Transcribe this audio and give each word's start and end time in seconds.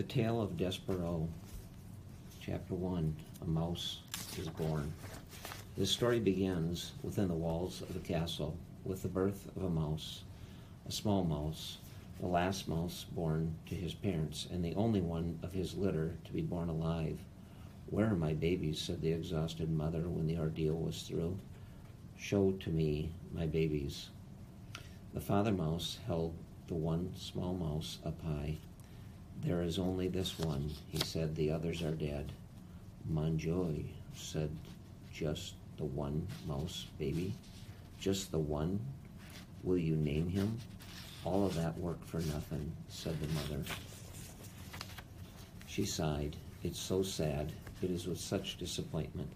The 0.00 0.06
Tale 0.06 0.40
of 0.40 0.56
Despereaux, 0.56 1.28
Chapter 2.40 2.74
1 2.74 3.16
A 3.42 3.44
Mouse 3.44 3.98
is 4.38 4.48
Born. 4.48 4.90
This 5.76 5.90
story 5.90 6.18
begins 6.18 6.92
within 7.02 7.28
the 7.28 7.34
walls 7.34 7.82
of 7.82 7.94
a 7.94 7.98
castle 7.98 8.56
with 8.82 9.02
the 9.02 9.08
birth 9.08 9.54
of 9.54 9.62
a 9.62 9.68
mouse, 9.68 10.22
a 10.88 10.90
small 10.90 11.22
mouse, 11.22 11.76
the 12.18 12.26
last 12.26 12.66
mouse 12.66 13.04
born 13.12 13.54
to 13.66 13.74
his 13.74 13.92
parents, 13.92 14.48
and 14.50 14.64
the 14.64 14.74
only 14.74 15.02
one 15.02 15.38
of 15.42 15.52
his 15.52 15.76
litter 15.76 16.16
to 16.24 16.32
be 16.32 16.40
born 16.40 16.70
alive. 16.70 17.18
Where 17.84 18.06
are 18.06 18.16
my 18.16 18.32
babies? 18.32 18.80
said 18.80 19.02
the 19.02 19.12
exhausted 19.12 19.70
mother 19.70 20.08
when 20.08 20.26
the 20.26 20.38
ordeal 20.38 20.76
was 20.76 21.02
through. 21.02 21.38
Show 22.16 22.52
to 22.52 22.70
me 22.70 23.12
my 23.34 23.44
babies. 23.44 24.08
The 25.12 25.20
father 25.20 25.52
mouse 25.52 25.98
held 26.06 26.34
the 26.68 26.74
one 26.74 27.12
small 27.18 27.52
mouse 27.52 27.98
up 28.02 28.18
high. 28.22 28.60
There 29.44 29.62
is 29.62 29.78
only 29.78 30.08
this 30.08 30.38
one, 30.38 30.70
he 30.88 30.98
said. 30.98 31.34
The 31.34 31.50
others 31.50 31.82
are 31.82 31.94
dead. 31.94 32.32
Mon 33.08 33.38
joy, 33.38 33.84
said 34.14 34.50
just 35.12 35.54
the 35.78 35.84
one 35.84 36.26
mouse 36.46 36.86
baby. 36.98 37.32
Just 37.98 38.30
the 38.30 38.38
one? 38.38 38.78
Will 39.62 39.78
you 39.78 39.96
name 39.96 40.28
him? 40.28 40.58
All 41.24 41.46
of 41.46 41.54
that 41.54 41.78
work 41.78 42.04
for 42.06 42.20
nothing, 42.20 42.70
said 42.88 43.18
the 43.20 43.28
mother. 43.28 43.64
She 45.66 45.84
sighed. 45.84 46.36
It's 46.62 46.78
so 46.78 47.02
sad. 47.02 47.52
It 47.82 47.90
is 47.90 48.06
with 48.06 48.20
such 48.20 48.58
disappointment. 48.58 49.30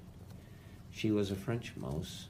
She 0.93 1.11
was 1.11 1.31
a 1.31 1.37
French 1.37 1.73
mouse 1.77 2.27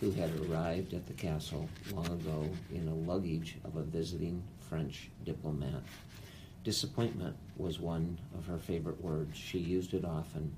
who 0.00 0.10
had 0.10 0.30
arrived 0.40 0.92
at 0.92 1.06
the 1.06 1.14
castle 1.14 1.68
long 1.92 2.06
ago 2.06 2.48
in 2.74 2.86
a 2.86 2.94
luggage 2.94 3.56
of 3.64 3.76
a 3.76 3.82
visiting 3.82 4.42
French 4.68 5.10
diplomat. 5.24 5.82
Disappointment 6.68 7.34
was 7.56 7.80
one 7.80 8.18
of 8.36 8.44
her 8.44 8.58
favorite 8.58 9.02
words. 9.02 9.38
She 9.38 9.58
used 9.58 9.94
it 9.94 10.04
often. 10.04 10.54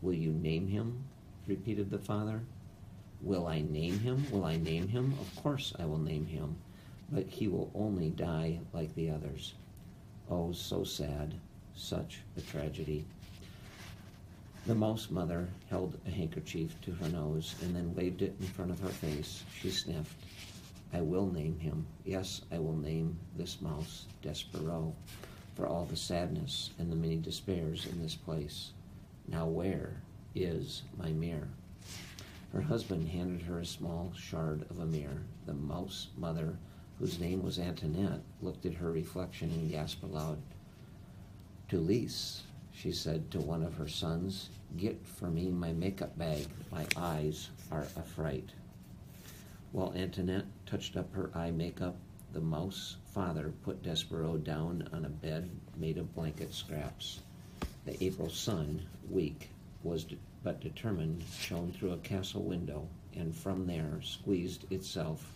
Will 0.00 0.14
you 0.14 0.30
name 0.30 0.68
him? 0.68 1.02
repeated 1.48 1.90
the 1.90 1.98
father. 1.98 2.42
Will 3.20 3.48
I 3.48 3.62
name 3.62 3.98
him? 3.98 4.24
Will 4.30 4.44
I 4.44 4.58
name 4.58 4.86
him? 4.86 5.12
Of 5.20 5.42
course 5.42 5.72
I 5.76 5.86
will 5.86 5.98
name 5.98 6.24
him, 6.24 6.54
but 7.10 7.26
he 7.26 7.48
will 7.48 7.68
only 7.74 8.10
die 8.10 8.60
like 8.72 8.94
the 8.94 9.10
others. 9.10 9.54
Oh, 10.30 10.52
so 10.52 10.84
sad, 10.84 11.34
such 11.74 12.20
a 12.36 12.42
tragedy. 12.42 13.04
The 14.66 14.76
mouse 14.76 15.10
mother 15.10 15.48
held 15.68 15.98
a 16.06 16.10
handkerchief 16.10 16.80
to 16.82 16.92
her 16.92 17.08
nose 17.08 17.56
and 17.60 17.74
then 17.74 17.96
waved 17.96 18.22
it 18.22 18.36
in 18.38 18.46
front 18.46 18.70
of 18.70 18.78
her 18.78 18.88
face. 18.88 19.42
She 19.60 19.72
sniffed. 19.72 20.14
I 20.92 21.00
will 21.00 21.26
name 21.26 21.58
him. 21.58 21.86
Yes, 22.04 22.42
I 22.52 22.60
will 22.60 22.76
name 22.76 23.18
this 23.36 23.60
mouse 23.60 24.06
Despereaux 24.22 24.94
for 25.60 25.66
all 25.66 25.84
the 25.84 25.96
sadness 25.96 26.70
and 26.78 26.90
the 26.90 26.96
many 26.96 27.16
despairs 27.16 27.84
in 27.84 28.00
this 28.00 28.14
place. 28.14 28.70
Now 29.28 29.44
where 29.44 30.00
is 30.34 30.84
my 30.96 31.10
mirror? 31.10 31.48
Her 32.54 32.62
husband 32.62 33.08
handed 33.08 33.42
her 33.42 33.60
a 33.60 33.66
small 33.66 34.10
shard 34.16 34.62
of 34.70 34.78
a 34.78 34.86
mirror. 34.86 35.20
The 35.44 35.52
mouse 35.52 36.08
mother, 36.16 36.56
whose 36.98 37.20
name 37.20 37.42
was 37.42 37.58
Antoinette, 37.58 38.22
looked 38.40 38.64
at 38.64 38.72
her 38.72 38.90
reflection 38.90 39.50
and 39.50 39.70
gasped 39.70 40.02
aloud. 40.02 40.38
Toulèse, 41.68 42.40
she 42.72 42.90
said 42.90 43.30
to 43.30 43.38
one 43.38 43.62
of 43.62 43.74
her 43.74 43.88
sons, 43.88 44.48
get 44.78 45.06
for 45.06 45.28
me 45.28 45.50
my 45.50 45.74
makeup 45.74 46.16
bag. 46.16 46.46
My 46.72 46.86
eyes 46.96 47.50
are 47.70 47.86
a 47.96 48.02
fright. 48.02 48.48
While 49.72 49.92
Antoinette 49.94 50.46
touched 50.64 50.96
up 50.96 51.12
her 51.12 51.30
eye 51.34 51.50
makeup, 51.50 51.96
the 52.32 52.40
mouse 52.40 52.96
father 53.12 53.52
put 53.64 53.82
Despereaux 53.82 54.36
down 54.36 54.88
on 54.92 55.04
a 55.04 55.08
bed 55.08 55.50
made 55.76 55.98
of 55.98 56.14
blanket 56.14 56.54
scraps. 56.54 57.20
The 57.84 58.02
April 58.04 58.30
sun, 58.30 58.82
weak, 59.08 59.50
was 59.82 60.04
de- 60.04 60.18
but 60.42 60.60
determined, 60.60 61.24
shone 61.38 61.72
through 61.72 61.92
a 61.92 61.98
castle 61.98 62.42
window, 62.42 62.86
and 63.14 63.34
from 63.34 63.66
there 63.66 64.00
squeezed 64.02 64.70
itself 64.72 65.32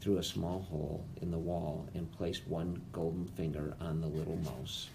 through 0.00 0.18
a 0.18 0.22
small 0.22 0.62
hole 0.70 1.04
in 1.20 1.30
the 1.30 1.38
wall 1.38 1.86
and 1.94 2.10
placed 2.12 2.46
one 2.48 2.80
golden 2.92 3.26
finger 3.26 3.76
on 3.80 4.00
the 4.00 4.06
little 4.06 4.36
mouse. 4.36 4.88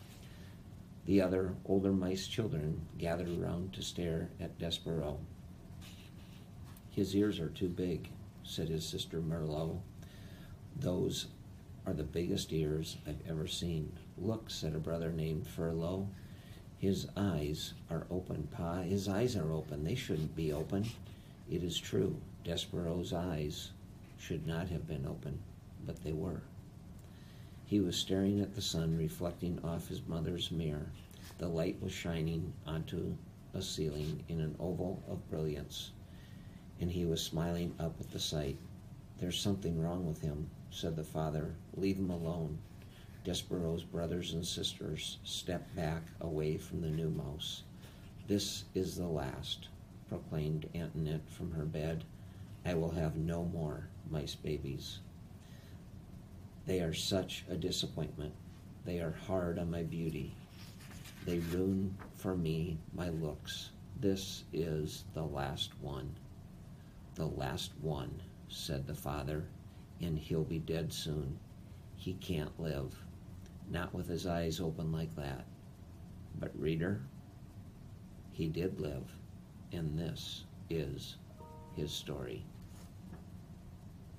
The 1.06 1.22
other 1.22 1.53
older 1.66 1.91
mice 1.91 2.28
children 2.28 2.81
gathered 2.97 3.38
around 3.38 3.74
to 3.74 3.81
stare 3.81 4.30
at 4.40 4.58
Despereaux. 4.58 5.20
His 6.90 7.16
ears 7.16 7.40
are 7.40 7.50
too 7.50 7.68
big, 7.68 8.09
said 8.44 8.70
his 8.70 8.85
sister 8.85 9.20
Merlot. 9.20 9.80
Those 10.75 11.28
are 11.86 11.94
the 11.94 12.04
biggest 12.04 12.54
ears 12.54 12.98
I've 13.08 13.22
ever 13.28 13.48
seen. 13.48 13.92
Look, 14.18 14.50
said 14.50 14.76
a 14.76 14.80
brother 14.80 15.12
named 15.12 15.48
Furlough. 15.48 16.08
His 16.78 17.08
eyes 17.16 17.74
are 17.90 18.08
open, 18.10 18.48
Pa. 18.52 18.82
His 18.82 19.08
eyes 19.08 19.36
are 19.36 19.52
open. 19.52 19.84
They 19.84 19.96
shouldn't 19.96 20.36
be 20.36 20.52
open. 20.52 20.86
It 21.50 21.64
is 21.64 21.78
true. 21.78 22.16
Despereaux's 22.44 23.14
eyes 23.14 23.72
should 24.18 24.48
not 24.48 24.70
have 24.70 24.88
been 24.88 25.06
open, 25.06 25.40
but 25.86 26.04
they 26.04 26.14
were. 26.14 26.42
He 27.66 27.80
was 27.80 27.96
staring 27.96 28.40
at 28.42 28.56
the 28.56 28.62
sun 28.62 28.98
reflecting 28.98 29.60
off 29.64 29.88
his 29.88 30.06
mother's 30.08 30.52
mirror. 30.52 30.92
The 31.38 31.48
light 31.48 31.82
was 31.82 31.92
shining 31.92 32.54
onto 32.66 33.16
a 33.54 33.62
ceiling 33.62 34.24
in 34.30 34.42
an 34.42 34.56
oval 34.60 35.02
of 35.08 35.30
brilliance, 35.30 35.92
and 36.80 36.92
he 36.92 37.06
was 37.06 37.22
smiling 37.22 37.74
up 37.80 37.96
at 38.00 38.12
the 38.12 38.20
sight. 38.20 38.58
There's 39.23 39.39
something 39.39 39.81
wrong 39.81 40.06
with 40.06 40.19
him, 40.19 40.50
said 40.69 40.97
the 40.97 41.03
father. 41.06 41.56
Leave 41.78 41.95
him 41.95 42.09
alone. 42.09 42.57
Despereaux's 43.23 43.85
brothers 43.85 44.34
and 44.34 44.45
sisters 44.45 45.17
stepped 45.23 45.73
back 45.78 46.01
away 46.19 46.57
from 46.57 46.81
the 46.81 46.89
new 46.89 47.09
mouse. 47.09 47.63
This 48.28 48.66
is 48.75 48.97
the 48.97 49.07
last, 49.07 49.69
proclaimed 50.09 50.67
Antoinette 50.75 51.29
from 51.29 51.51
her 51.53 51.63
bed. 51.63 52.03
I 52.66 52.73
will 52.73 52.89
have 52.91 53.16
no 53.16 53.45
more 53.45 53.88
mice 54.11 54.35
babies. 54.35 55.00
They 56.66 56.81
are 56.81 56.94
such 56.94 57.45
a 57.50 57.55
disappointment. 57.55 58.34
They 58.84 59.00
are 59.00 59.16
hard 59.25 59.57
on 59.57 59.72
my 59.72 59.84
beauty. 59.84 60.35
They 61.25 61.40
ruin 61.40 61.95
for 62.17 62.35
me 62.35 62.78
my 62.94 63.07
looks. 63.07 63.69
This 64.01 64.44
is 64.51 65.05
the 65.13 65.23
last 65.23 65.72
one. 65.79 66.13
The 67.16 67.28
last 67.28 67.72
one, 67.79 68.22
said 68.53 68.86
the 68.86 68.94
father, 68.94 69.44
and 70.02 70.18
he'll 70.18 70.44
be 70.44 70.59
dead 70.59 70.91
soon. 70.94 71.38
He 71.96 72.14
can't 72.14 72.59
live, 72.59 72.94
not 73.69 73.94
with 73.94 74.08
his 74.08 74.28
eyes 74.28 74.59
open 74.59 74.91
like 74.91 75.16
that. 75.16 75.46
But, 76.40 76.58
reader, 76.58 77.02
he 78.31 78.47
did 78.47 78.80
live, 78.80 79.12
and 79.72 79.97
this 79.97 80.46
is 80.69 81.18
his 81.75 81.91
story. 81.91 82.46